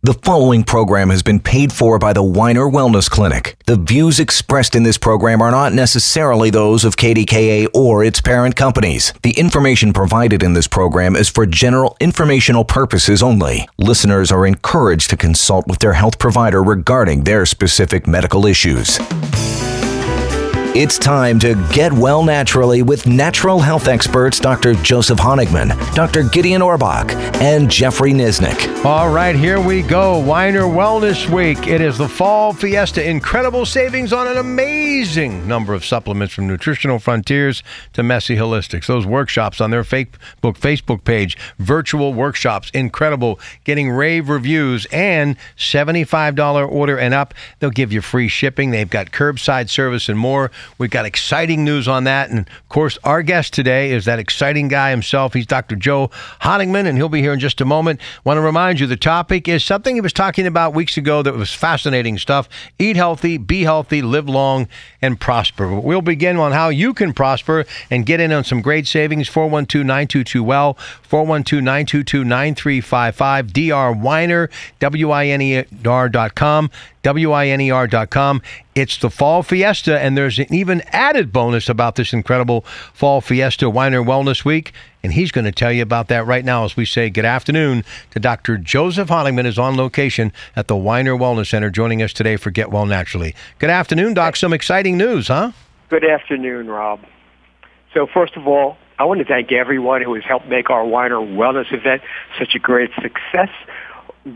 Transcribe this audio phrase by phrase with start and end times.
[0.00, 3.56] The following program has been paid for by the Winer Wellness Clinic.
[3.66, 8.54] The views expressed in this program are not necessarily those of KDKA or its parent
[8.54, 9.12] companies.
[9.22, 13.68] The information provided in this program is for general informational purposes only.
[13.76, 19.00] Listeners are encouraged to consult with their health provider regarding their specific medical issues.
[20.74, 24.74] It's time to get well naturally with natural health experts Dr.
[24.74, 26.24] Joseph Honigman, Dr.
[26.24, 28.84] Gideon Orbach, and Jeffrey Nisnik.
[28.84, 30.22] All right, here we go.
[30.22, 31.66] Winer Wellness Week.
[31.66, 33.02] It is the Fall Fiesta.
[33.02, 37.62] Incredible savings on an amazing number of supplements from Nutritional Frontiers
[37.94, 38.86] to Messy Holistics.
[38.86, 43.40] Those workshops on their Facebook Facebook page, virtual workshops, incredible.
[43.64, 47.32] Getting rave reviews and $75 order and up.
[47.58, 48.70] They'll give you free shipping.
[48.70, 50.50] They've got curbside service and more.
[50.78, 52.30] We've got exciting news on that.
[52.30, 55.34] And of course, our guest today is that exciting guy himself.
[55.34, 55.76] He's Dr.
[55.76, 56.10] Joe
[56.42, 58.00] Honigman, and he'll be here in just a moment.
[58.24, 61.34] Want to remind you the topic is something he was talking about weeks ago that
[61.34, 62.48] was fascinating stuff.
[62.78, 64.68] Eat healthy, be healthy, live long,
[65.00, 65.78] and prosper.
[65.78, 69.28] We'll begin on how you can prosper and get in on some great savings.
[69.28, 74.00] 412 922 Well, 412 922 9355, Dr.
[74.00, 76.70] Winer, W I N E R.com.
[77.02, 78.42] W-I-N-E-R.com.
[78.78, 82.60] It's the Fall Fiesta, and there's an even added bonus about this incredible
[82.94, 84.72] Fall Fiesta Winer Wellness Week.
[85.02, 87.82] And he's going to tell you about that right now as we say good afternoon
[88.12, 88.56] to Dr.
[88.56, 92.70] Joseph Honigman is on location at the Winer Wellness Center joining us today for Get
[92.70, 93.34] Well Naturally.
[93.58, 94.36] Good afternoon, Doc.
[94.36, 95.50] Some exciting news, huh?
[95.88, 97.00] Good afternoon, Rob.
[97.94, 101.18] So first of all, I want to thank everyone who has helped make our Winer
[101.18, 102.02] Wellness event
[102.38, 103.50] such a great success.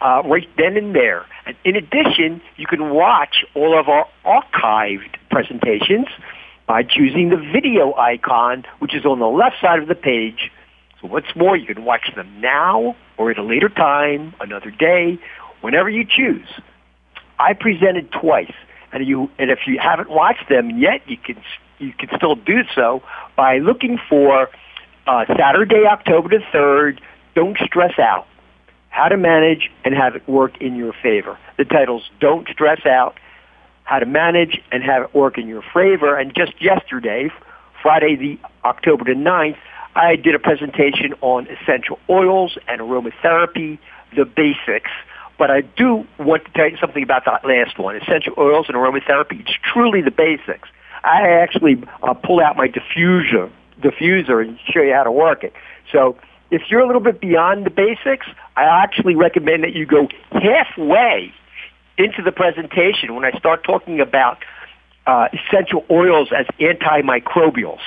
[0.00, 1.26] uh, right then and there.
[1.46, 6.08] And in addition, you can watch all of our archived presentations
[6.66, 10.50] by choosing the video icon, which is on the left side of the page.
[11.00, 15.20] So what's more, you can watch them now or at a later time, another day,
[15.60, 16.48] whenever you choose.
[17.38, 18.52] I presented twice,
[18.92, 21.36] and you and if you haven't watched them yet, you can
[21.78, 23.02] you can still do so
[23.36, 24.48] by looking for
[25.06, 27.00] uh, Saturday, October the third.
[27.34, 28.26] Don't stress out.
[28.90, 31.36] how to manage and have it work in your favor.
[31.58, 33.18] The title's Don't Stress Out,
[33.82, 36.16] how to manage and have it work in your favor.
[36.16, 37.28] And just yesterday,
[37.82, 39.56] Friday the October the 9th,
[39.96, 43.78] I did a presentation on essential oils and aromatherapy,
[44.16, 44.90] the basics.
[45.38, 48.76] But I do want to tell you something about that last one, essential oils and
[48.76, 49.40] aromatherapy.
[49.40, 50.68] It's truly the basics.
[51.02, 53.50] I actually uh, pulled out my diffuser,
[53.80, 55.52] diffuser and show you how to work it.
[55.92, 56.16] So
[56.50, 58.26] if you're a little bit beyond the basics,
[58.56, 61.32] I actually recommend that you go halfway
[61.98, 64.38] into the presentation when I start talking about
[65.06, 67.80] uh, essential oils as antimicrobials.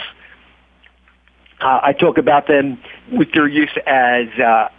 [1.59, 2.79] Uh, I talk about them
[3.11, 4.69] with their use as uh,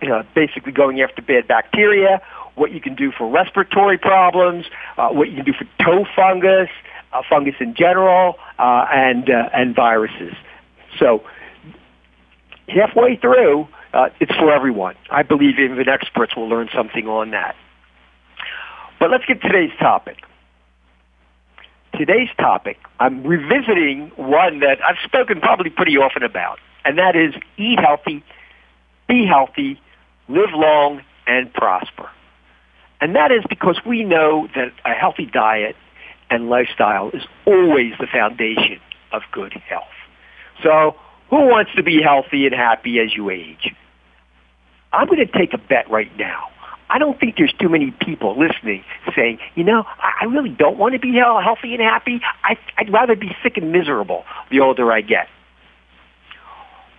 [0.00, 2.20] you know, basically going after bad bacteria,
[2.54, 4.66] what you can do for respiratory problems,
[4.96, 6.68] uh, what you can do for toe fungus,
[7.12, 10.34] uh, fungus in general, uh, and uh, and viruses.
[10.98, 11.22] So
[12.68, 14.96] halfway through, uh, it's for everyone.
[15.10, 17.56] I believe even experts will learn something on that.
[18.98, 20.18] But let's get to today's topic.
[21.98, 27.34] Today's topic, I'm revisiting one that I've spoken probably pretty often about, and that is
[27.56, 28.22] eat healthy,
[29.08, 29.80] be healthy,
[30.30, 32.08] live long, and prosper.
[33.00, 35.76] And that is because we know that a healthy diet
[36.28, 38.80] and lifestyle is always the foundation
[39.12, 39.84] of good health.
[40.62, 40.96] So
[41.30, 43.74] who wants to be healthy and happy as you age?
[44.92, 46.48] I'm going to take a bet right now.
[46.90, 48.84] I don't think there's too many people listening
[49.14, 52.20] saying, you know, I really don't want to be healthy and happy.
[52.42, 55.28] I'd rather be sick and miserable the older I get.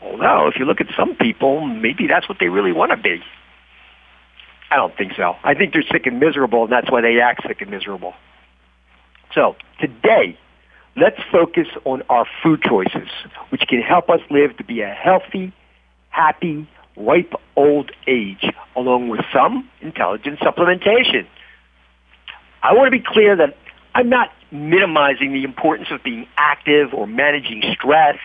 [0.02, 3.22] Although, if you look at some people, maybe that's what they really want to be.
[4.72, 5.36] I don't think so.
[5.44, 8.14] I think they're sick and miserable, and that's why they act sick and miserable.
[9.34, 10.38] So today,
[10.96, 13.10] let's focus on our food choices,
[13.50, 15.54] which can help us live to be a healthy,
[16.10, 18.46] happy, ripe old age,
[18.76, 21.28] along with some intelligent supplementation.
[22.64, 23.58] I want to be clear that
[23.94, 28.18] I'm not minimizing the importance of being active or managing stress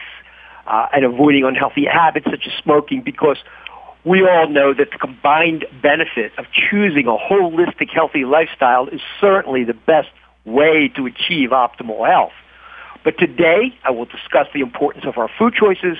[0.67, 3.39] uh, and avoiding unhealthy habits such as smoking because
[4.05, 9.65] we all know that the combined benefit of choosing a holistic healthy lifestyle is certainly
[9.65, 10.09] the best
[10.45, 12.33] way to achieve optimal health.
[13.03, 15.99] But today I will discuss the importance of our food choices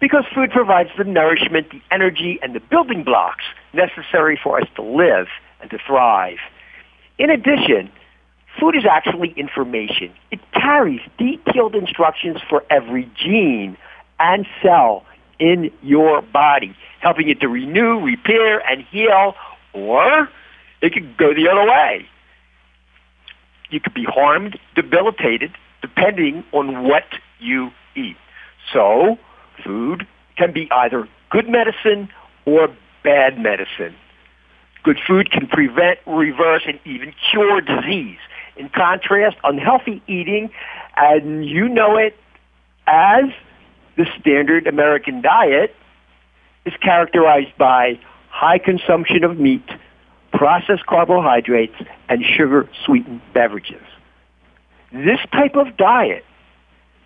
[0.00, 4.82] because food provides the nourishment, the energy, and the building blocks necessary for us to
[4.82, 5.28] live
[5.60, 6.38] and to thrive.
[7.18, 7.90] In addition,
[8.58, 10.12] food is actually information.
[10.30, 13.76] It carries detailed instructions for every gene
[14.18, 15.04] and cell
[15.38, 19.34] in your body, helping it to renew, repair, and heal,
[19.72, 20.28] or
[20.80, 22.06] it could go the other way.
[23.70, 27.04] You could be harmed, debilitated, depending on what
[27.40, 28.16] you eat.
[28.72, 29.18] So,
[29.64, 30.06] food
[30.36, 32.08] can be either good medicine
[32.44, 32.68] or
[33.02, 33.94] bad medicine.
[34.84, 38.18] Good food can prevent, reverse, and even cure disease.
[38.56, 40.50] In contrast, unhealthy eating,
[40.96, 42.16] and you know it
[42.86, 43.24] as
[43.96, 45.74] the standard American diet,
[46.64, 47.98] is characterized by
[48.28, 49.68] high consumption of meat,
[50.32, 51.74] processed carbohydrates,
[52.08, 53.82] and sugar-sweetened beverages.
[54.92, 56.24] This type of diet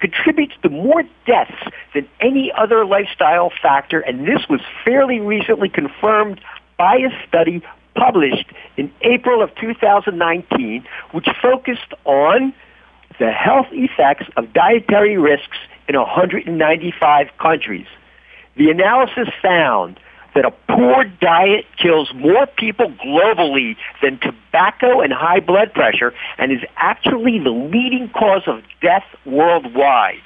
[0.00, 1.52] contributes to more deaths
[1.94, 6.40] than any other lifestyle factor, and this was fairly recently confirmed
[6.76, 7.62] by a study
[7.94, 8.46] published
[8.76, 12.52] in April of 2019, which focused on
[13.18, 15.56] the health effects of dietary risks
[15.88, 17.86] in 195 countries.
[18.56, 20.00] The analysis found
[20.34, 26.52] that a poor diet kills more people globally than tobacco and high blood pressure and
[26.52, 30.22] is actually the leading cause of death worldwide.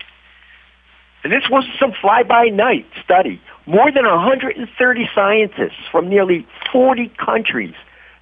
[1.23, 3.41] And this wasn't some fly-by-night study.
[3.67, 7.75] More than 130 scientists from nearly 40 countries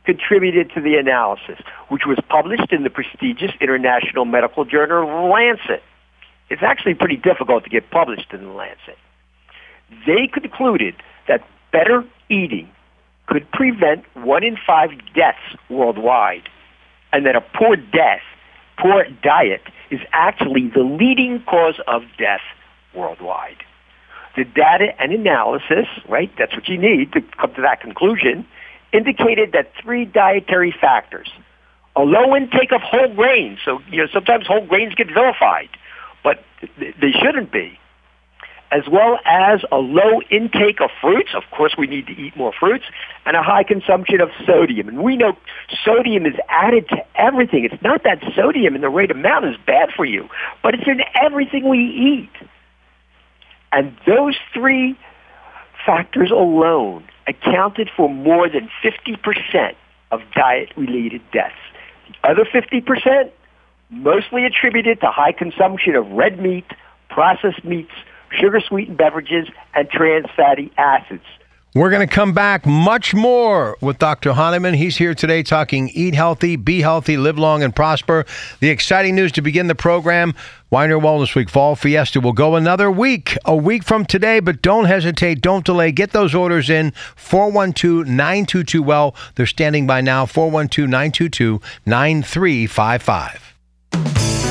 [0.04, 5.82] contributed to the analysis, which was published in the prestigious international medical journal Lancet.
[6.50, 8.98] It's actually pretty difficult to get published in the Lancet.
[10.06, 10.94] They concluded
[11.26, 12.70] that better eating
[13.26, 16.48] could prevent one in five deaths worldwide,
[17.12, 18.22] and that a poor death,
[18.78, 22.40] poor diet, is actually the leading cause of death
[22.94, 23.58] worldwide.
[24.36, 28.46] The data and analysis, right, that's what you need to come to that conclusion,
[28.92, 31.28] indicated that three dietary factors,
[31.96, 35.68] a low intake of whole grains, so you know sometimes whole grains get vilified,
[36.28, 36.44] but
[36.78, 37.78] they shouldn't be,
[38.70, 41.30] as well as a low intake of fruits.
[41.34, 42.84] Of course, we need to eat more fruits,
[43.24, 44.88] and a high consumption of sodium.
[44.88, 45.38] And we know
[45.86, 47.64] sodium is added to everything.
[47.64, 50.28] It's not that sodium in the right amount is bad for you,
[50.62, 52.48] but it's in everything we eat.
[53.72, 54.98] And those three
[55.86, 59.74] factors alone accounted for more than 50%
[60.10, 61.54] of diet-related deaths.
[62.22, 63.30] The other 50%,
[63.90, 66.66] mostly attributed to high consumption of red meat,
[67.08, 67.92] processed meats,
[68.30, 71.24] sugar-sweetened beverages, and trans fatty acids.
[71.74, 74.32] We're going to come back much more with Dr.
[74.32, 74.74] Honigman.
[74.74, 78.24] He's here today talking eat healthy, be healthy, live long, and prosper.
[78.60, 80.34] The exciting news to begin the program
[80.72, 84.86] Winer Wellness Week Fall Fiesta will go another week, a week from today, but don't
[84.86, 85.92] hesitate, don't delay.
[85.92, 89.14] Get those orders in 412 922 Well.
[89.34, 93.47] They're standing by now 412 922 9355.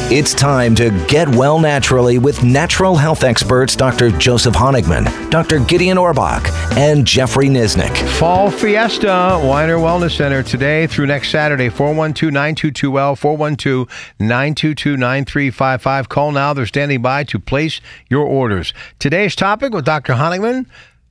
[0.09, 4.09] It's time to get well naturally with natural health experts Dr.
[4.09, 5.59] Joseph Honigman, Dr.
[5.59, 7.93] Gideon Orbach, and Jeffrey Nisnik.
[8.17, 16.07] Fall Fiesta, Winer Wellness Center today through next Saturday, 412-922-WELL, 412-922-9355.
[16.07, 16.53] Call now.
[16.53, 18.73] They're standing by to place your orders.
[18.99, 20.13] Today's topic with Dr.
[20.13, 20.67] Honigman,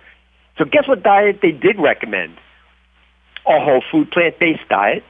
[0.57, 2.37] So guess what diet they did recommend?
[3.45, 5.03] A whole food plant-based diet.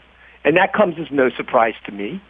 [0.44, 2.22] And that comes as no surprise to me.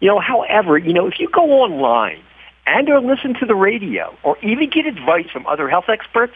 [0.00, 2.20] You know, however, you know, if you go online
[2.66, 6.34] and or listen to the radio or even get advice from other health experts,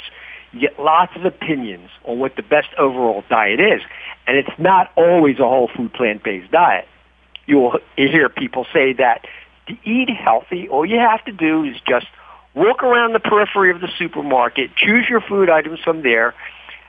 [0.53, 3.83] you get lots of opinions on what the best overall diet is.
[4.27, 6.87] And it's not always a whole food plant-based diet.
[7.47, 9.27] You'll hear people say that
[9.67, 12.07] to eat healthy, all you have to do is just
[12.55, 16.35] walk around the periphery of the supermarket, choose your food items from there,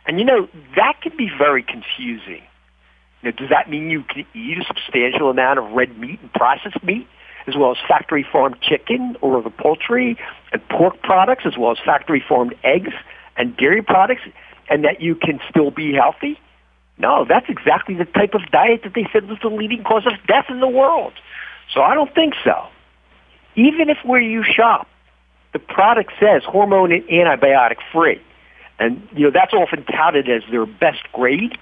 [0.06, 2.42] and you know, that can be very confusing.
[3.24, 6.84] Now, does that mean you can eat a substantial amount of red meat and processed
[6.84, 7.08] meat,
[7.48, 10.18] as well as factory farmed chicken or the poultry
[10.52, 12.94] and pork products, as well as factory farmed eggs
[13.38, 14.22] and dairy products,
[14.70, 16.40] and that you can still be healthy?
[16.98, 20.14] No, that's exactly the type of diet that they said was the leading cause of
[20.28, 21.14] death in the world.
[21.74, 22.68] So I don't think so.
[23.56, 24.88] Even if where you shop
[25.54, 28.22] the product says hormone and antibiotic free.
[28.80, 31.58] And, you know, that's often touted as their best grade.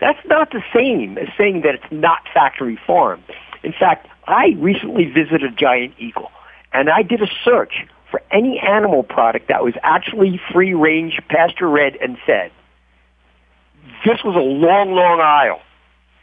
[0.00, 3.22] That's not the same as saying that it's not factory farmed.
[3.62, 6.30] In fact, I recently visited Giant Eagle,
[6.72, 11.68] and I did a search for any animal product that was actually free range, pasture
[11.68, 12.50] red, and fed.
[14.04, 15.60] This was a long, long aisle.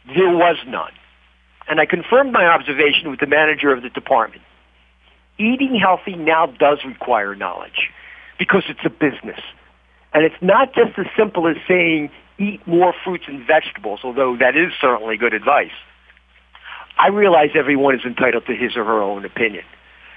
[0.06, 0.92] There was none.
[1.68, 4.42] And I confirmed my observation with the manager of the department
[5.42, 7.90] eating healthy now does require knowledge
[8.38, 9.40] because it's a business.
[10.14, 14.56] And it's not just as simple as saying eat more fruits and vegetables, although that
[14.56, 15.72] is certainly good advice.
[16.98, 19.64] I realize everyone is entitled to his or her own opinion.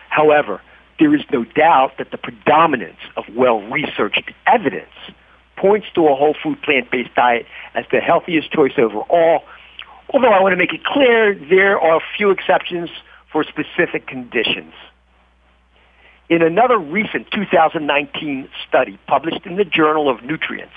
[0.10, 0.62] However,
[1.00, 4.91] there is no doubt that the predominance of well-researched evidence
[5.58, 9.44] points to a whole food plant-based diet as the healthiest choice overall,
[10.13, 12.89] although I want to make it clear there are a few exceptions
[13.32, 14.74] for specific conditions.
[16.27, 20.74] In another recent 2019 study published in the Journal of Nutrients,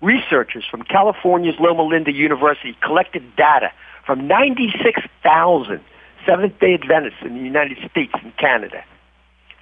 [0.00, 3.70] researchers from California's Loma Linda University collected data
[4.04, 5.80] from 96,000
[6.26, 8.82] Seventh-day Adventists in the United States and Canada.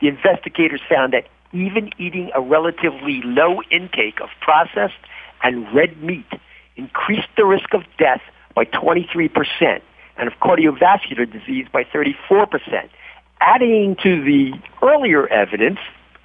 [0.00, 4.94] The investigators found that even eating a relatively low intake of processed
[5.42, 6.32] and red meat
[6.76, 8.22] increased the risk of death
[8.54, 9.82] by 23%
[10.16, 12.88] and of cardiovascular disease by 34%
[13.40, 15.78] adding to the earlier evidence,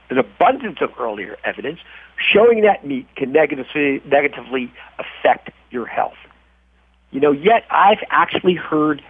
[0.10, 1.80] an abundance of earlier evidence,
[2.18, 6.18] showing that meat can negatively, negatively affect your health.
[7.12, 9.02] You know, yet I've actually heard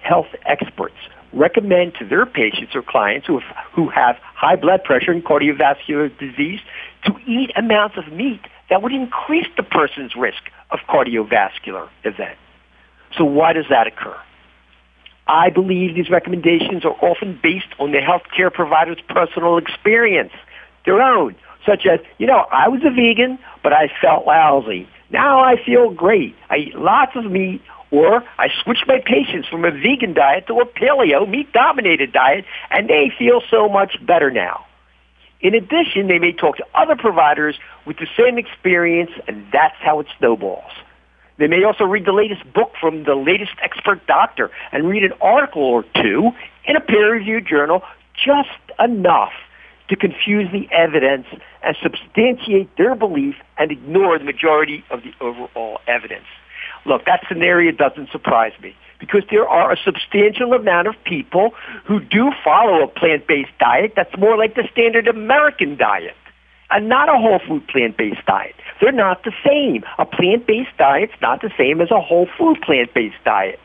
[0.00, 0.96] health experts
[1.32, 6.16] recommend to their patients or clients who have, who have high blood pressure and cardiovascular
[6.18, 6.60] disease
[7.04, 8.40] to eat amounts of meat
[8.70, 12.38] that would increase the person's risk of cardiovascular event.
[13.16, 14.16] So why does that occur?
[15.26, 20.32] I believe these recommendations are often based on the healthcare provider's personal experience,
[20.84, 24.88] their own, such as, you know, I was a vegan, but I felt lousy.
[25.10, 26.36] Now I feel great.
[26.48, 30.60] I eat lots of meat, or I switched my patients from a vegan diet to
[30.60, 34.64] a paleo, meat-dominated diet, and they feel so much better now.
[35.40, 40.00] In addition, they may talk to other providers with the same experience, and that's how
[40.00, 40.72] it snowballs.
[41.38, 45.12] They may also read the latest book from the latest expert doctor and read an
[45.20, 46.30] article or two
[46.64, 47.82] in a peer-reviewed journal
[48.14, 49.32] just enough
[49.88, 51.26] to confuse the evidence
[51.62, 56.26] and substantiate their belief and ignore the majority of the overall evidence.
[56.86, 61.50] Look, that scenario doesn't surprise me because there are a substantial amount of people
[61.84, 66.16] who do follow a plant-based diet that's more like the standard American diet
[66.70, 68.54] and not a whole food plant-based diet.
[68.80, 69.84] They're not the same.
[69.98, 73.58] A plant-based diet's not the same as a whole food plant-based diet.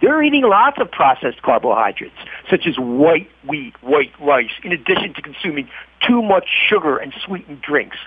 [0.00, 2.16] They're eating lots of processed carbohydrates,
[2.48, 5.68] such as white wheat, white rice, in addition to consuming
[6.06, 7.98] too much sugar and sweetened drinks.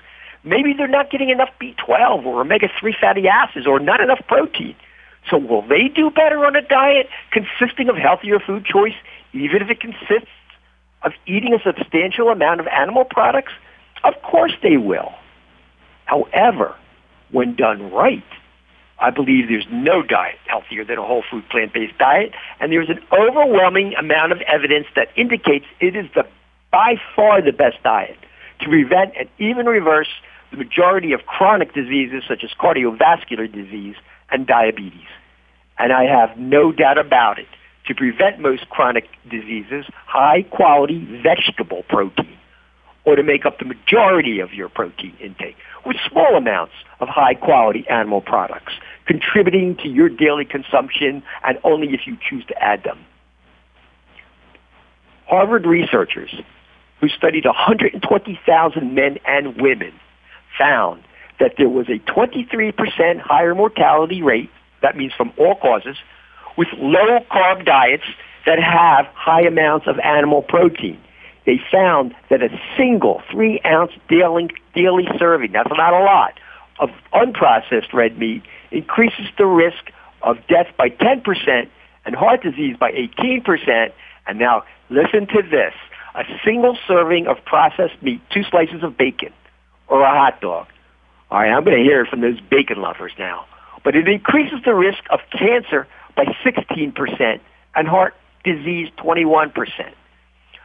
[0.43, 4.75] Maybe they're not getting enough B12 or omega-3 fatty acids or not enough protein.
[5.29, 8.95] So will they do better on a diet consisting of healthier food choice,
[9.31, 10.27] even if it consists
[11.03, 13.53] of eating a substantial amount of animal products?
[14.03, 15.13] Of course they will.
[16.13, 16.75] However,
[17.31, 18.23] when done right,
[18.99, 22.99] I believe there's no diet healthier than a whole food plant-based diet, and there's an
[23.11, 26.27] overwhelming amount of evidence that indicates it is the
[26.71, 28.17] by far the best diet
[28.59, 30.09] to prevent and even reverse
[30.51, 33.95] the majority of chronic diseases such as cardiovascular disease
[34.29, 35.09] and diabetes.
[35.79, 37.47] And I have no doubt about it.
[37.87, 42.37] To prevent most chronic diseases, high quality vegetable protein,
[43.05, 47.33] or to make up the majority of your protein intake, with small amounts of high
[47.33, 48.73] quality animal products,
[49.05, 52.99] contributing to your daily consumption and only if you choose to add them.
[55.27, 56.33] Harvard researchers
[57.01, 59.93] who studied 120,000 men and women
[60.57, 61.03] found
[61.39, 64.49] that there was a 23% higher mortality rate,
[64.81, 65.97] that means from all causes,
[66.57, 68.03] with low carb diets
[68.45, 70.99] that have high amounts of animal protein.
[71.45, 76.39] They found that a single three ounce daily, daily serving, that's not a lot,
[76.79, 81.69] of unprocessed red meat increases the risk of death by 10%
[82.05, 83.91] and heart disease by 18%.
[84.25, 85.73] And now listen to this.
[86.15, 89.33] A single serving of processed meat, two slices of bacon,
[89.87, 90.67] or a hot dog.
[91.31, 93.45] All right, I'm going to hear it from those bacon lovers now.
[93.83, 97.39] But it increases the risk of cancer by 16%
[97.75, 99.53] and heart disease 21%.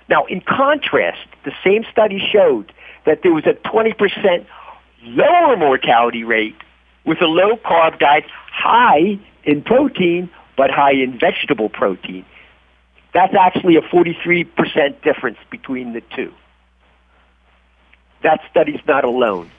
[0.08, 2.72] Now, in contrast, the same study showed
[3.04, 4.46] that there was a 20%
[5.02, 6.56] lower mortality rate
[7.04, 12.24] with a low carb diet, high in protein, but high in vegetable protein.
[13.14, 16.32] That's actually a 43% difference between the two.
[18.22, 19.50] That study's not alone.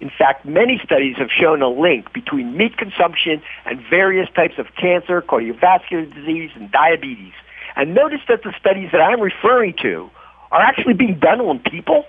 [0.00, 4.66] In fact, many studies have shown a link between meat consumption and various types of
[4.76, 7.32] cancer, cardiovascular disease, and diabetes.
[7.76, 10.10] And notice that the studies that I'm referring to
[10.50, 12.04] are actually being done on people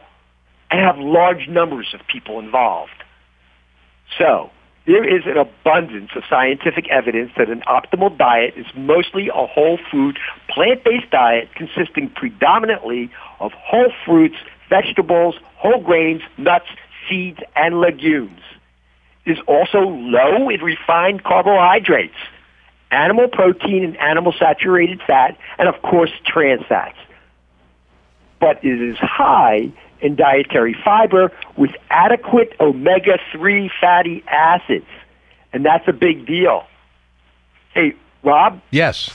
[0.70, 2.92] and have large numbers of people involved.
[4.18, 4.52] So,
[4.86, 9.80] there is an abundance of scientific evidence that an optimal diet is mostly a whole
[9.92, 14.36] food, plant-based diet consisting predominantly of whole fruits,
[14.70, 16.68] vegetables, whole grains, nuts,
[17.10, 18.42] seeds, and legumes.
[19.26, 22.14] It is also low in refined carbohydrates,
[22.92, 26.98] animal protein and animal saturated fat, and of course trans fats.
[28.40, 29.72] But it is high
[30.02, 34.86] in dietary fiber with adequate omega-3 fatty acids.
[35.54, 36.66] And that's a big deal.
[37.74, 38.62] Hey, Rob?
[38.72, 39.10] Yes.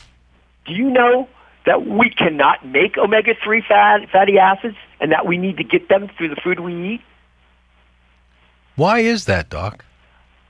[0.66, 1.28] Do you know
[1.66, 6.08] that we cannot make omega-3 fat, fatty acids and that we need to get them
[6.16, 7.00] through the food we eat?
[8.76, 9.84] Why is that, Doc?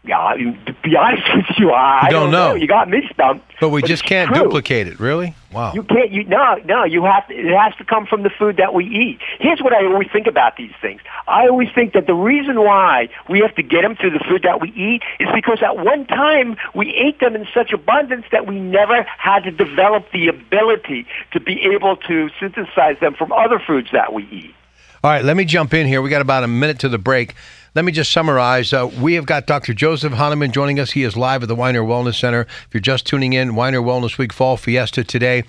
[0.02, 2.54] Yeah, I mean, to be honest with you, I You don't don't know.
[2.54, 3.44] You got me stumped.
[3.60, 4.44] But we just can't true.
[4.44, 5.34] duplicate it, really?
[5.52, 5.74] Wow.
[5.74, 6.10] You can't.
[6.10, 6.84] You no, no.
[6.84, 7.34] You have to.
[7.34, 9.18] It has to come from the food that we eat.
[9.38, 11.02] Here's what I always think about these things.
[11.28, 14.42] I always think that the reason why we have to get them through the food
[14.44, 18.46] that we eat is because at one time we ate them in such abundance that
[18.46, 23.58] we never had to develop the ability to be able to synthesize them from other
[23.58, 24.54] foods that we eat.
[25.02, 26.02] All right, let me jump in here.
[26.02, 27.34] We got about a minute to the break.
[27.74, 28.72] Let me just summarize.
[28.72, 29.74] Uh, we have got Dr.
[29.74, 30.90] Joseph Honigman joining us.
[30.90, 32.40] He is live at the Winer Wellness Center.
[32.40, 35.44] If you're just tuning in, Winer Wellness Week Fall Fiesta today.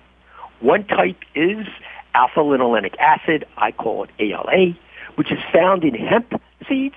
[0.60, 1.66] One type is
[2.14, 4.76] alpha-linolenic acid, I call it ALA,
[5.16, 6.96] which is found in hemp seeds,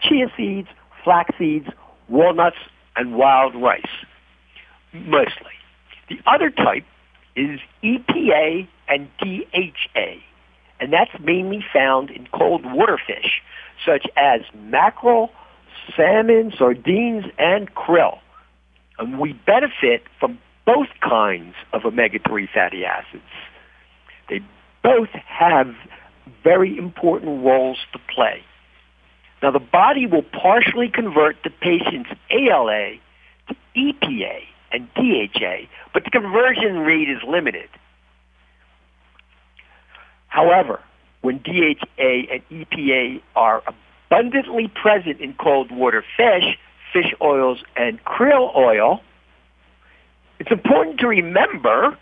[0.00, 0.68] chia seeds,
[1.04, 1.68] flax seeds,
[2.08, 2.56] walnuts,
[2.96, 3.82] and wild rice,
[4.92, 5.52] mostly.
[6.08, 6.84] The other type
[7.34, 10.16] is EPA and DHA,
[10.82, 13.40] and that's mainly found in cold water fish,
[13.86, 15.30] such as mackerel,
[15.96, 18.18] salmon, sardines, and krill.
[18.98, 23.22] And we benefit from both kinds of omega-3 fatty acids.
[24.28, 24.40] They
[24.82, 25.72] both have
[26.42, 28.42] very important roles to play.
[29.40, 32.94] Now, the body will partially convert the patient's ALA
[33.46, 34.40] to EPA
[34.72, 37.68] and DHA, but the conversion rate is limited.
[40.32, 40.80] However,
[41.20, 46.58] when DHA and EPA are abundantly present in cold water fish,
[46.90, 49.02] fish oils, and krill oil,
[50.38, 51.98] it's important to remember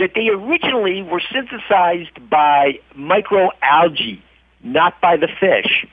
[0.00, 4.20] that they originally were synthesized by microalgae,
[4.64, 5.86] not by the fish.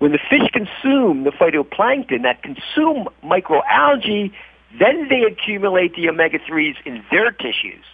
[0.00, 4.32] When the fish consume the phytoplankton that consume microalgae,
[4.76, 7.84] then they accumulate the omega-3s in their tissues.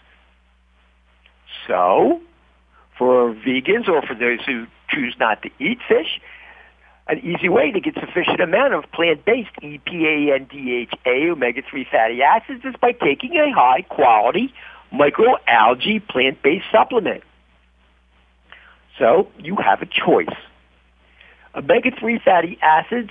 [1.66, 2.22] So,
[2.98, 6.20] for vegans or for those who choose not to eat fish,
[7.06, 12.64] an easy way to get sufficient amount of plant-based EPA and DHA omega-3 fatty acids
[12.64, 14.52] is by taking a high-quality
[14.92, 17.22] microalgae plant-based supplement.
[18.98, 20.26] So you have a choice.
[21.54, 23.10] Omega-3 fatty acids,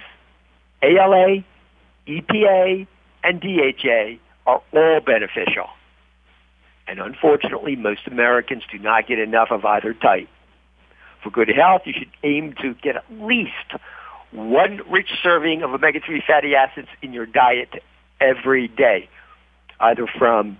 [0.84, 1.44] ALA,
[2.08, 2.88] EPA,
[3.24, 5.70] and DHA are all beneficial.
[6.88, 10.30] And unfortunately, most Americans do not get enough of either type.
[11.22, 13.52] For good health, you should aim to get at least
[14.32, 17.84] one rich serving of omega-3 fatty acids in your diet
[18.22, 19.10] every day,
[19.80, 20.58] either from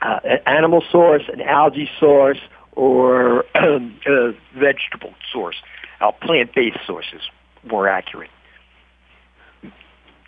[0.00, 2.38] uh, an animal source, an algae source,
[2.72, 3.78] or a
[4.54, 5.56] vegetable source.
[6.00, 7.20] Uh, plant-based sources,
[7.62, 8.30] more accurate.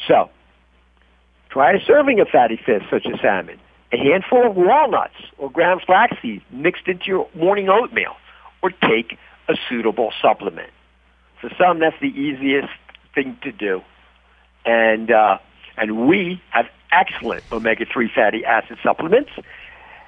[0.07, 0.31] So,
[1.51, 3.59] try a serving of fatty fish such as salmon,
[3.95, 8.17] a handful of walnuts or ground flaxseed mixed into your morning oatmeal,
[8.63, 10.71] or take a suitable supplement.
[11.41, 12.73] For some, that's the easiest
[13.15, 13.83] thing to do.
[14.65, 15.39] And, uh,
[15.77, 19.31] and we have excellent omega-3 fatty acid supplements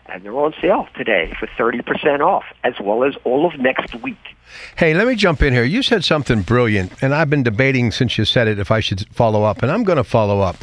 [0.08, 4.36] and they're on sale today for 30% off, as well as all of next week.
[4.76, 5.64] Hey, let me jump in here.
[5.64, 9.06] You said something brilliant, and I've been debating since you said it if I should
[9.12, 10.56] follow up, and I'm going to follow up.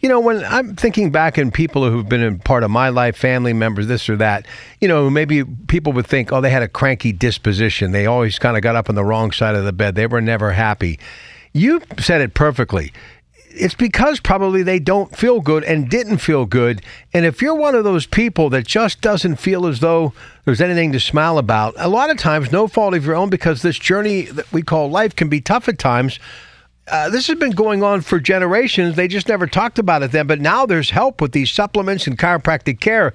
[0.00, 3.16] You know, when I'm thinking back in people who've been in part of my life,
[3.16, 4.46] family members, this or that,
[4.80, 7.92] you know, maybe people would think, oh, they had a cranky disposition.
[7.92, 9.94] They always kind of got up on the wrong side of the bed.
[9.94, 10.98] They were never happy.
[11.52, 12.92] You said it perfectly
[13.52, 16.82] it's because probably they don't feel good and didn't feel good.
[17.12, 20.12] And if you're one of those people that just doesn't feel as though
[20.44, 23.62] there's anything to smile about, a lot of times, no fault of your own, because
[23.62, 26.18] this journey that we call life can be tough at times.
[26.88, 28.96] Uh, this has been going on for generations.
[28.96, 30.26] They just never talked about it then.
[30.26, 33.12] But now there's help with these supplements and chiropractic care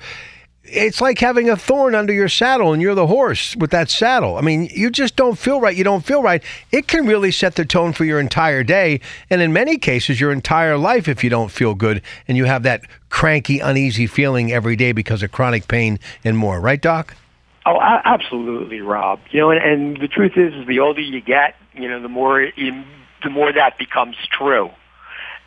[0.67, 4.37] it's like having a thorn under your saddle and you're the horse with that saddle.
[4.37, 5.75] I mean, you just don't feel right.
[5.75, 6.43] You don't feel right.
[6.71, 8.99] It can really set the tone for your entire day.
[9.29, 12.63] And in many cases, your entire life if you don't feel good and you have
[12.63, 16.59] that cranky, uneasy feeling every day because of chronic pain and more.
[16.59, 17.15] Right, Doc?
[17.67, 19.19] Oh, absolutely, Rob.
[19.31, 22.09] You know, and, and the truth is, is the older you get, you know, the
[22.09, 22.41] more
[23.25, 24.69] the more that becomes true.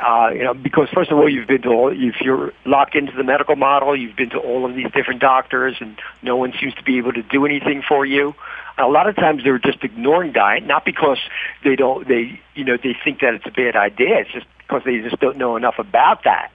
[0.01, 3.13] Uh, you know, because first of all, you've been to all, if you're locked into
[3.17, 6.75] the medical model, you've been to all of these different doctors, and no one seems
[6.75, 8.35] to be able to do anything for you.
[8.77, 11.19] A lot of times they're just ignoring diet, not because
[11.65, 14.21] they don't, they, you know, they think that it's a bad idea.
[14.21, 16.53] It's just because they just don't know enough about that.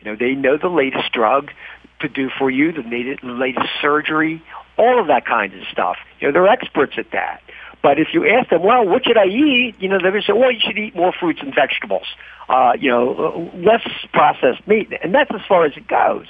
[0.00, 1.52] You know, they know the latest drug
[2.00, 2.82] to do for you, the
[3.22, 4.42] latest surgery,
[4.76, 5.96] all of that kind of stuff.
[6.18, 7.40] You know, they're experts at that.
[7.82, 9.74] But if you ask them, well, what should I eat?
[9.78, 12.06] You know, they're going to say, well, you should eat more fruits and vegetables.
[12.48, 16.26] Uh, you know, less processed meat, and that's as far as it goes.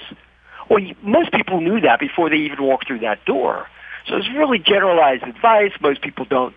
[0.68, 3.66] Well, most people knew that before they even walked through that door.
[4.06, 5.72] So it's really generalized advice.
[5.80, 6.54] Most people don't,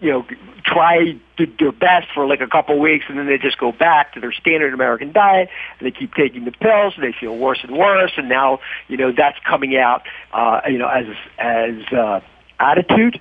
[0.00, 0.26] you know,
[0.64, 3.72] try to their best for like a couple of weeks, and then they just go
[3.72, 7.36] back to their standard American diet, and they keep taking the pills, and they feel
[7.36, 11.06] worse and worse, and now, you know, that's coming out, uh, you know, as
[11.38, 12.20] as uh,
[12.58, 13.18] attitude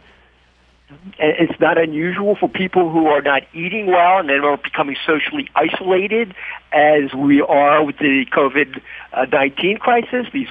[1.19, 5.47] it's not unusual for people who are not eating well and then are becoming socially
[5.55, 6.33] isolated
[6.71, 10.27] as we are with the COVID-19 crisis.
[10.33, 10.49] These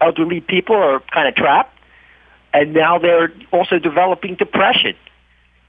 [0.00, 1.74] elderly people are kind of trapped
[2.54, 4.94] and now they're also developing depression.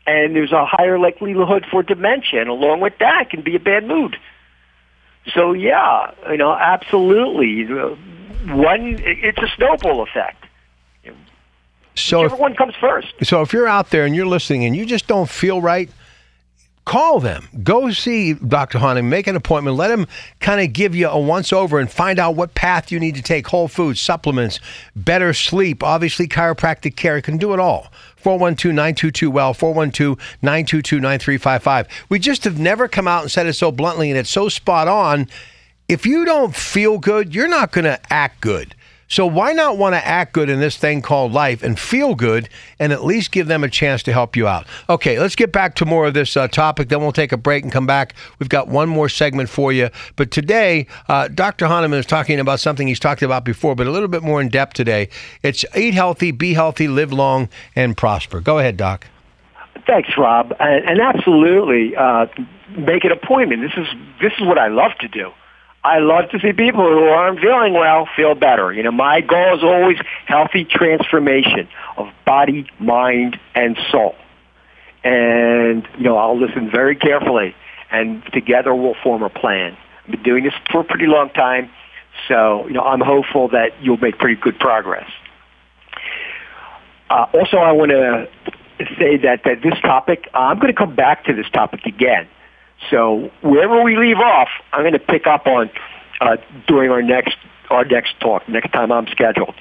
[0.07, 3.87] And there's a higher likelihood for dementia, and along with that can be a bad
[3.87, 4.15] mood.
[5.33, 7.65] So yeah, you know, absolutely.
[7.65, 10.44] One, it's a snowball effect.
[11.95, 13.13] So if, one comes first.
[13.23, 15.89] So if you're out there and you're listening and you just don't feel right,
[16.83, 17.47] call them.
[17.63, 18.79] Go see Dr.
[18.79, 19.77] Honigman, make an appointment.
[19.77, 20.07] Let him
[20.39, 23.21] kind of give you a once over and find out what path you need to
[23.21, 24.59] take whole foods, supplements,
[24.95, 27.21] better sleep, obviously chiropractic care.
[27.21, 27.91] Can do it all.
[28.23, 31.87] 412-922-WELL, 412-922-9355.
[32.09, 34.87] We just have never come out and said it so bluntly and it's so spot
[34.87, 35.27] on.
[35.87, 38.74] If you don't feel good, you're not going to act good.
[39.07, 42.49] So why not want to act good in this thing called life and feel good
[42.79, 44.65] and at least give them a chance to help you out?
[44.89, 46.89] Okay, let's get back to more of this uh, topic.
[46.89, 48.15] Then we'll take a break and come back.
[48.39, 49.89] We've got one more segment for you.
[50.15, 51.67] But today, uh, Dr.
[51.67, 54.49] Honigman is talking about something he's talked about before, but a little bit more in
[54.49, 55.09] depth today.
[55.43, 58.39] It's eat healthy, be healthy, live long, and prosper.
[58.41, 59.07] Go ahead, Doc.
[59.85, 60.53] Thanks, Rob.
[60.59, 62.25] And, absolutely, uh,
[62.75, 63.61] make an appointment.
[63.61, 63.87] This is
[64.21, 65.31] this is what I love to do.
[65.85, 68.73] I love to see people who aren't feeling well feel better.
[68.73, 74.15] You know, my goal is always healthy transformation of body, mind, and soul.
[75.03, 77.55] And, you know, I'll listen very carefully,
[77.91, 79.77] and together we'll form a plan.
[80.05, 81.69] I've been doing this for a pretty long time,
[82.27, 85.07] so, you know, I'm hopeful that you'll make pretty good progress.
[87.11, 88.27] Uh, also, I want to
[88.97, 92.27] say that, that this topic, I'm going to come back to this topic again
[92.89, 95.69] so wherever we leave off, I'm going to pick up on
[96.21, 97.35] uh, during our next
[97.69, 99.55] our next talk, next time I'm scheduled,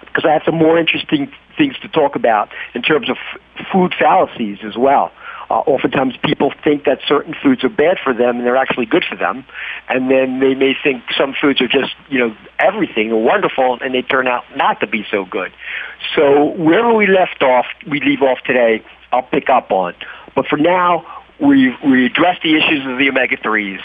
[0.00, 3.94] because I have some more interesting things to talk about in terms of f- food
[3.98, 5.10] fallacies as well.
[5.48, 9.04] Uh, oftentimes people think that certain foods are bad for them and they're actually good
[9.08, 9.44] for them.
[9.88, 13.94] And then they may think some foods are just, you know, everything are wonderful and
[13.94, 15.52] they turn out not to be so good.
[16.16, 19.94] So wherever we left off, we leave off today, I'll pick up on.
[20.34, 21.06] But for now,
[21.40, 23.80] we we addressed the issues of the omega threes,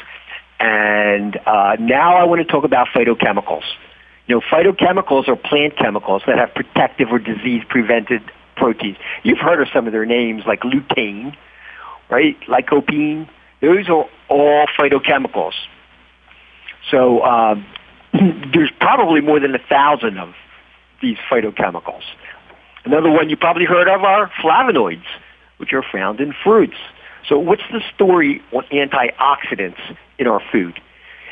[0.59, 3.63] and uh, now I want to talk about phytochemicals.
[4.27, 8.21] You know, phytochemicals are plant chemicals that have protective or disease-prevented
[8.55, 8.97] proteins.
[9.23, 11.35] You've heard of some of their names, like lutein,
[12.09, 12.39] right?
[12.47, 13.27] Lycopene,
[13.61, 15.53] Those are all phytochemicals.
[16.89, 17.65] So um,
[18.13, 20.33] there's probably more than a thousand of
[21.01, 22.03] these phytochemicals.
[22.85, 25.05] Another one you probably heard of are flavonoids,
[25.57, 26.77] which are found in fruits.
[27.27, 29.79] So what's the story on antioxidants
[30.17, 30.79] in our food?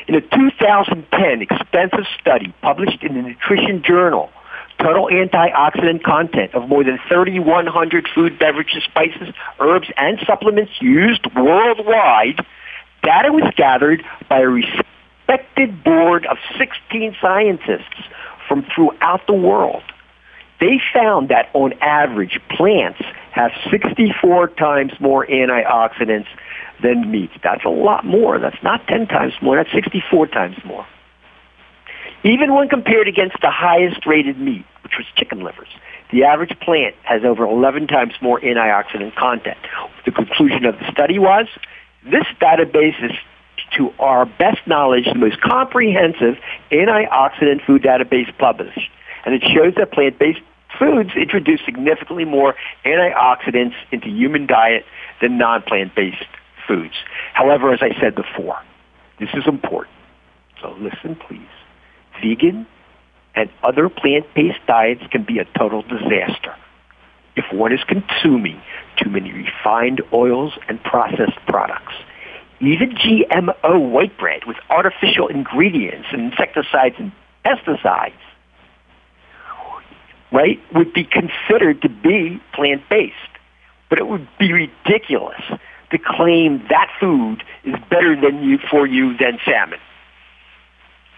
[0.08, 4.30] In a 2010 expensive study published in the Nutrition Journal,
[4.78, 12.44] total antioxidant content of more than 3,100 food, beverages, spices, herbs, and supplements used worldwide,
[13.02, 18.08] data was gathered by a respected board of 16 scientists
[18.48, 19.82] from throughout the world.
[20.60, 23.00] They found that on average, plants
[23.32, 26.26] have 64 times more antioxidants
[26.82, 27.30] than meat.
[27.42, 28.38] That's a lot more.
[28.38, 29.56] That's not 10 times more.
[29.56, 30.86] That's 64 times more.
[32.22, 35.68] Even when compared against the highest rated meat, which was chicken livers,
[36.12, 39.56] the average plant has over 11 times more antioxidant content.
[40.04, 41.46] The conclusion of the study was
[42.04, 43.12] this database is,
[43.76, 46.36] to our best knowledge, the most comprehensive
[46.70, 48.90] antioxidant food database published.
[49.24, 50.40] And it shows that plant-based
[50.78, 52.54] foods introduce significantly more
[52.84, 54.84] antioxidants into human diet
[55.20, 56.24] than non-plant-based
[56.66, 56.94] foods.
[57.34, 58.58] However, as I said before,
[59.18, 59.94] this is important.
[60.60, 61.40] So listen, please.
[62.22, 62.66] Vegan
[63.34, 66.54] and other plant-based diets can be a total disaster
[67.36, 68.60] if one is consuming
[69.02, 71.94] too many refined oils and processed products.
[72.60, 77.12] Even GMO white bread with artificial ingredients and insecticides and
[77.44, 78.12] pesticides,
[80.32, 83.14] right, would be considered to be plant-based.
[83.88, 85.40] But it would be ridiculous
[85.90, 89.80] to claim that food is better than you for you than salmon.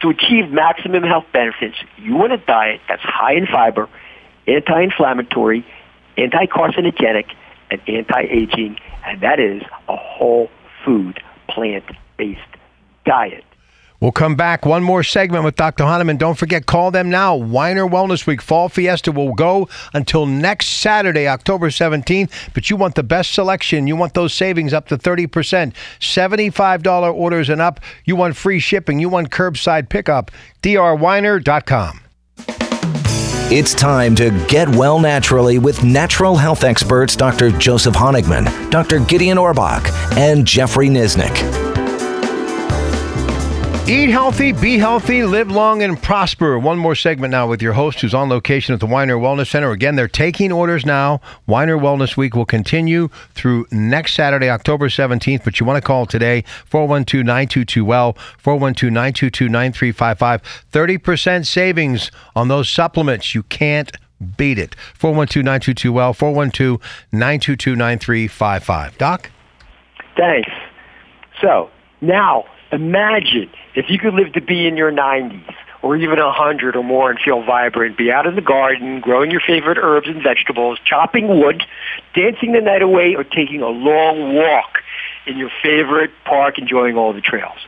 [0.00, 3.88] To achieve maximum health benefits, you want a diet that's high in fiber,
[4.48, 5.64] anti-inflammatory,
[6.16, 7.26] anti-carcinogenic,
[7.70, 10.50] and anti-aging, and that is a whole
[10.84, 12.40] food, plant-based
[13.04, 13.44] diet.
[14.02, 14.66] We'll come back.
[14.66, 15.84] One more segment with Dr.
[15.84, 16.18] Honigman.
[16.18, 17.38] Don't forget, call them now.
[17.38, 22.28] Winer Wellness Week Fall Fiesta will go until next Saturday, October 17th.
[22.52, 23.86] But you want the best selection.
[23.86, 25.72] You want those savings up to 30%.
[26.00, 27.78] $75 orders and up.
[28.04, 28.98] You want free shipping.
[28.98, 30.32] You want curbside pickup.
[30.62, 32.00] drwiner.com.
[33.54, 37.52] It's time to get well naturally with natural health experts Dr.
[37.52, 38.98] Joseph Honigman, Dr.
[38.98, 41.61] Gideon Orbach, and Jeffrey Nisnik.
[43.88, 46.56] Eat healthy, be healthy, live long, and prosper.
[46.56, 49.72] One more segment now with your host who's on location at the Winer Wellness Center.
[49.72, 51.20] Again, they're taking orders now.
[51.48, 56.06] Winer Wellness Week will continue through next Saturday, October 17th, but you want to call
[56.06, 60.42] today, 412 922 Well, 412 922 9355.
[60.70, 63.34] 30% savings on those supplements.
[63.34, 63.90] You can't
[64.36, 64.76] beat it.
[64.94, 68.96] 412 922 Well, 412 922 9355.
[68.96, 69.30] Doc?
[70.16, 70.50] Thanks.
[71.40, 71.68] So,
[72.00, 76.84] now, imagine if you could live to be in your 90s or even 100 or
[76.84, 80.78] more and feel vibrant, be out in the garden, growing your favorite herbs and vegetables,
[80.84, 81.62] chopping wood,
[82.14, 84.78] dancing the night away, or taking a long walk
[85.26, 87.58] in your favorite park, enjoying all the trails.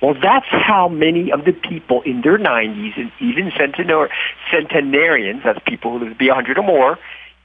[0.00, 4.08] Well, that's how many of the people in their 90s and even centenar-
[4.50, 6.98] centenarians, that's people who live to be 100 or more,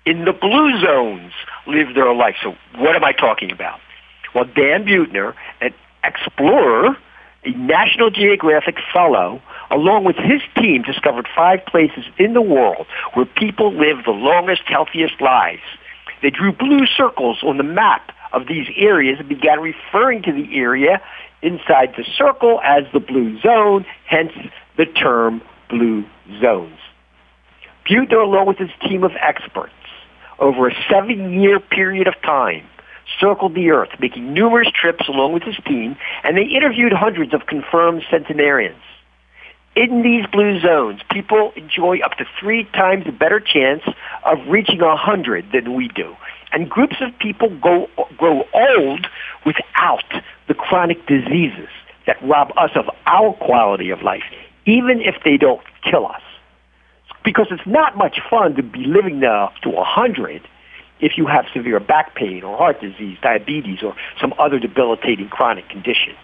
[0.08, 1.34] in the blue zones
[1.68, 2.36] live their life.
[2.42, 3.80] So what am I talking about?
[4.34, 6.98] Well, Dan Buettner, an explorer
[7.56, 13.74] National Geographic fellow, along with his team, discovered five places in the world where people
[13.74, 15.62] live the longest, healthiest lives.
[16.22, 20.58] They drew blue circles on the map of these areas and began referring to the
[20.58, 21.02] area
[21.42, 24.32] inside the circle as the blue zone, hence
[24.78, 26.06] the term blue
[26.42, 26.78] zones.
[27.88, 29.74] Buettner, along with his team of experts,
[30.40, 32.68] over a seven-year period of time,
[33.20, 37.46] circled the Earth, making numerous trips along with his team, and they interviewed hundreds of
[37.46, 38.82] confirmed centenarians.
[39.76, 43.84] In these blue zones, people enjoy up to three times a better chance
[44.26, 46.16] of reaching a hundred than we do.
[46.52, 49.08] And groups of people go, grow old
[49.46, 50.04] without
[50.48, 51.70] the chronic diseases
[52.08, 54.24] that rob us of our quality of life,
[54.66, 56.22] even if they don't kill us.
[57.24, 60.42] Because it's not much fun to be living now to a hundred
[61.00, 65.70] if you have severe back pain or heart disease, diabetes, or some other debilitating chronic
[65.70, 66.16] condition.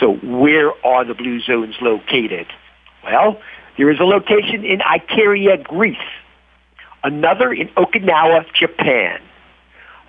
[0.00, 2.46] So where are the blue zones located?
[3.04, 3.40] Well,
[3.76, 5.96] there is a location in Icaria, Greece,
[7.02, 9.20] another in Okinawa, Japan,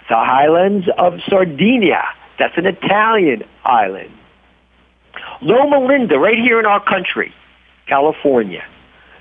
[0.09, 2.03] the highlands of Sardinia,
[2.37, 4.11] that's an Italian island,
[5.41, 7.33] Loma Linda, right here in our country,
[7.87, 8.63] California,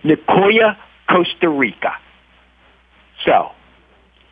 [0.04, 0.76] Nicoya,
[1.08, 1.92] Costa Rica.
[3.24, 3.50] So,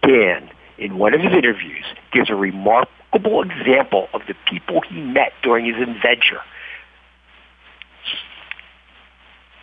[0.03, 0.49] Dan,
[0.79, 5.67] in one of his interviews, gives a remarkable example of the people he met during
[5.67, 6.41] his adventure.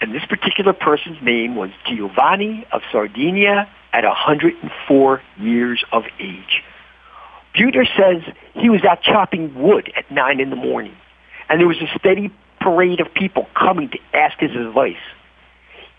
[0.02, 6.62] And this particular person's name was Giovanni of Sardinia at 104 years of age.
[7.56, 10.96] Buettner says he was out chopping wood at 9 in the morning,
[11.48, 14.96] and there was a steady parade of people coming to ask his advice.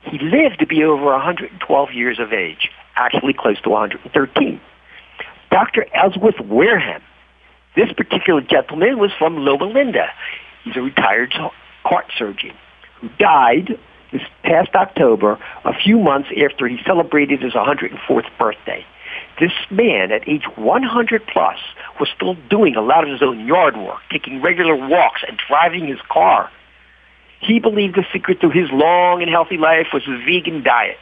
[0.02, 4.60] He lived to be over 112 years of age, actually close to 113.
[5.54, 5.86] Dr.
[5.94, 7.00] Ellsworth Wareham,
[7.76, 10.08] this particular gentleman was from Loma Linda.
[10.64, 11.32] He's a retired
[11.84, 12.56] heart surgeon
[13.00, 13.78] who died
[14.10, 18.84] this past October, a few months after he celebrated his 104th birthday.
[19.38, 21.58] This man, at age 100 plus,
[22.00, 25.86] was still doing a lot of his own yard work, taking regular walks and driving
[25.86, 26.50] his car.
[27.38, 30.96] He believed the secret to his long and healthy life was a vegan diet.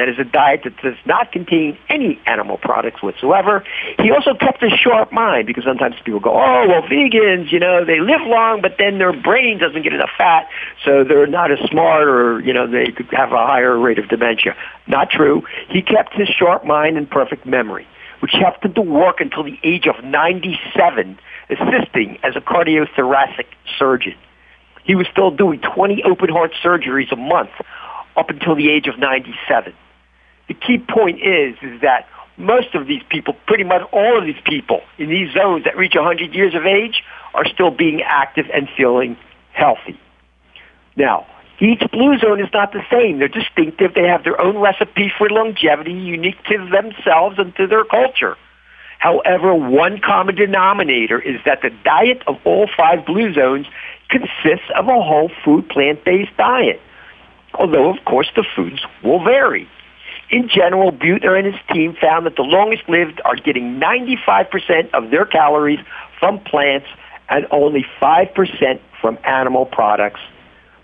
[0.00, 3.62] That is a diet that does not contain any animal products whatsoever.
[3.98, 7.84] He also kept a sharp mind because sometimes people go, oh, well, vegans, you know,
[7.84, 10.48] they live long, but then their brain doesn't get enough fat,
[10.86, 14.08] so they're not as smart or, you know, they could have a higher rate of
[14.08, 14.56] dementia.
[14.86, 15.42] Not true.
[15.68, 17.86] He kept his sharp mind and perfect memory,
[18.20, 21.18] which helped him to work until the age of 97,
[21.50, 23.48] assisting as a cardiothoracic
[23.78, 24.14] surgeon.
[24.82, 27.50] He was still doing 20 open heart surgeries a month
[28.16, 29.74] up until the age of 97
[30.50, 34.42] the key point is is that most of these people, pretty much all of these
[34.44, 38.68] people in these zones that reach 100 years of age are still being active and
[38.76, 39.16] feeling
[39.52, 39.96] healthy.
[40.96, 41.26] Now,
[41.60, 43.20] each blue zone is not the same.
[43.20, 43.94] They're distinctive.
[43.94, 48.36] They have their own recipe for longevity, unique to themselves and to their culture.
[48.98, 53.66] However, one common denominator is that the diet of all five blue zones
[54.08, 56.80] consists of a whole food plant-based diet.
[57.54, 59.68] Although, of course, the foods will vary.
[60.30, 65.10] In general, Buettner and his team found that the longest lived are getting 95% of
[65.10, 65.80] their calories
[66.20, 66.86] from plants
[67.28, 70.20] and only 5% from animal products.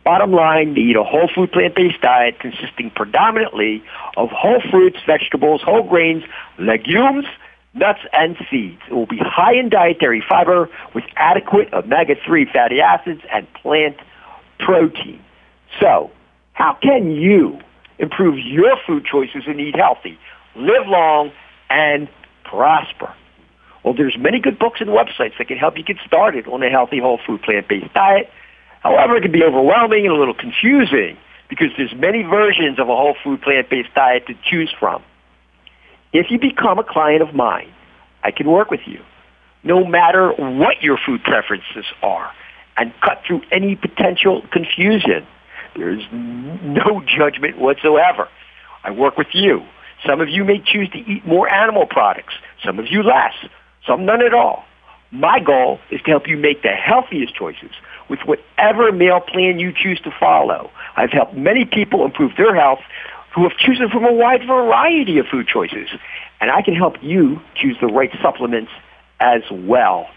[0.04, 3.82] Bottom line, they eat a whole food plant-based diet consisting predominantly
[4.16, 6.24] of whole fruits, vegetables, whole grains,
[6.58, 7.26] legumes,
[7.74, 8.80] nuts, and seeds.
[8.88, 13.96] It will be high in dietary fiber with adequate omega-3 fatty acids and plant
[14.58, 15.22] protein.
[15.80, 16.10] So,
[16.52, 17.60] how can you
[17.98, 20.18] improve your food choices and eat healthy,
[20.54, 21.32] live long,
[21.70, 22.08] and
[22.44, 23.12] prosper.
[23.84, 26.70] Well, there's many good books and websites that can help you get started on a
[26.70, 28.30] healthy whole food plant-based diet.
[28.80, 31.16] However, it can be overwhelming and a little confusing
[31.48, 35.02] because there's many versions of a whole food plant-based diet to choose from.
[36.12, 37.72] If you become a client of mine,
[38.22, 39.00] I can work with you
[39.62, 42.30] no matter what your food preferences are
[42.76, 45.26] and cut through any potential confusion
[45.76, 48.28] there's no judgment whatsoever.
[48.84, 49.62] I work with you.
[50.06, 52.34] Some of you may choose to eat more animal products.
[52.64, 53.34] Some of you less.
[53.86, 54.64] Some none at all.
[55.10, 57.70] My goal is to help you make the healthiest choices
[58.08, 60.70] with whatever meal plan you choose to follow.
[60.96, 62.80] I've helped many people improve their health
[63.34, 65.88] who have chosen from a wide variety of food choices.
[66.40, 68.70] And I can help you choose the right supplements
[69.20, 70.08] as well.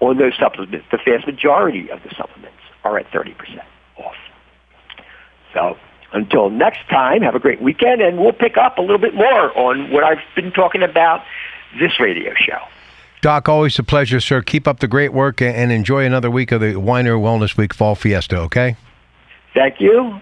[0.00, 0.86] on those supplements.
[0.90, 3.34] The vast majority of the supplements are at 30%
[3.96, 4.14] off.
[5.54, 5.76] So
[6.12, 9.56] until next time, have a great weekend, and we'll pick up a little bit more
[9.58, 11.24] on what I've been talking about
[11.78, 12.60] this radio show.
[13.20, 14.42] Doc, always a pleasure, sir.
[14.42, 17.94] Keep up the great work and enjoy another week of the Winer Wellness Week Fall
[17.94, 18.76] Fiesta, okay?
[19.54, 20.20] Thank you.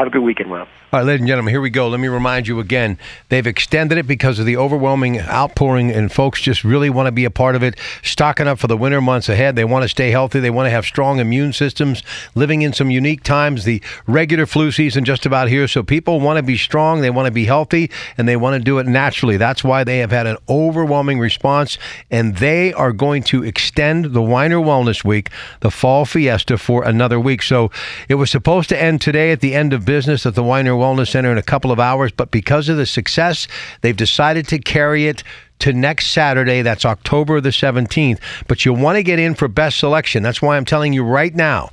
[0.00, 0.66] Have a good weekend, Rob.
[0.92, 1.88] All right, ladies and gentlemen, here we go.
[1.88, 2.98] Let me remind you again.
[3.28, 7.26] They've extended it because of the overwhelming outpouring, and folks just really want to be
[7.26, 7.78] a part of it.
[8.02, 9.56] Stocking up for the winter months ahead.
[9.56, 10.40] They want to stay healthy.
[10.40, 12.02] They want to have strong immune systems.
[12.34, 13.64] Living in some unique times.
[13.64, 15.68] The regular flu season just about here.
[15.68, 17.02] So people want to be strong.
[17.02, 19.36] They want to be healthy, and they want to do it naturally.
[19.36, 21.76] That's why they have had an overwhelming response,
[22.10, 25.28] and they are going to extend the Winer Wellness Week,
[25.60, 27.42] the Fall Fiesta, for another week.
[27.42, 27.70] So
[28.08, 31.08] it was supposed to end today at the end of business at the Winer Wellness
[31.08, 33.48] Center in a couple of hours, but because of the success,
[33.80, 35.24] they've decided to carry it
[35.58, 36.62] to next Saturday.
[36.62, 38.20] That's October the 17th.
[38.46, 40.22] But you'll want to get in for best selection.
[40.22, 41.70] That's why I'm telling you right now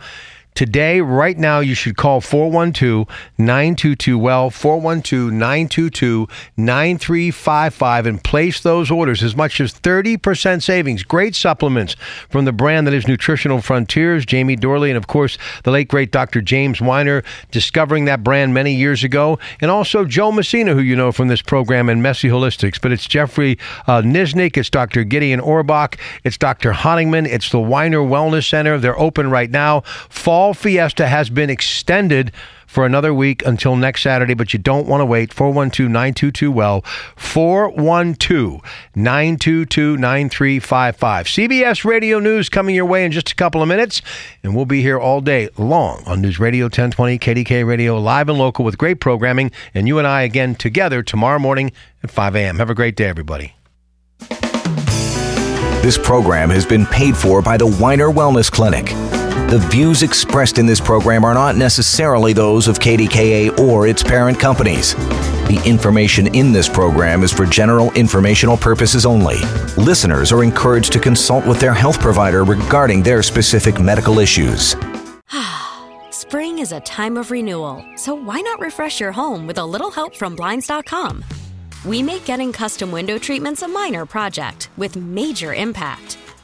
[0.57, 3.05] Today, right now, you should call 412
[3.37, 6.27] 922 Well, 412 922
[6.57, 11.03] 9355 and place those orders as much as 30% savings.
[11.03, 11.95] Great supplements
[12.27, 16.11] from the brand that is Nutritional Frontiers, Jamie Dorley, and of course, the late great
[16.11, 16.41] Dr.
[16.41, 21.11] James Winer discovering that brand many years ago, and also Joe Messina, who you know
[21.11, 22.81] from this program, and Messy Holistics.
[22.81, 25.03] But it's Jeffrey uh, Nisnik, it's Dr.
[25.03, 26.71] Gideon Orbach, it's Dr.
[26.71, 28.79] Honigman, it's the Winer Wellness Center.
[28.79, 29.81] They're open right now.
[30.47, 32.31] Fall Fiesta has been extended
[32.67, 35.33] for another week until next Saturday, but you don't want to wait.
[35.33, 36.83] 412 922 Well,
[37.17, 38.61] 412
[38.95, 41.25] 922 9355.
[41.25, 44.01] CBS Radio News coming your way in just a couple of minutes,
[44.41, 48.37] and we'll be here all day long on News Radio 1020, KDKA Radio, live and
[48.37, 51.73] local with great programming, and you and I again together tomorrow morning
[52.03, 52.55] at 5 a.m.
[52.59, 53.53] Have a great day, everybody.
[55.81, 59.26] This program has been paid for by the Winer Wellness Clinic.
[59.47, 64.37] The views expressed in this program are not necessarily those of KDKA or its parent
[64.37, 64.93] companies.
[65.47, 69.37] The information in this program is for general informational purposes only.
[69.77, 74.75] Listeners are encouraged to consult with their health provider regarding their specific medical issues.
[76.09, 79.91] Spring is a time of renewal, so why not refresh your home with a little
[79.91, 81.23] help from Blinds.com?
[81.85, 86.17] We make getting custom window treatments a minor project with major impact.